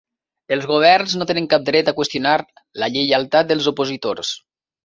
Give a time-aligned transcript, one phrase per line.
[0.55, 2.33] Els governs no tenen cap dret a qüestionar
[2.85, 4.37] la lleialtat dels opositors.